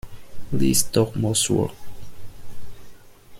[0.51, 1.73] Least talk most work.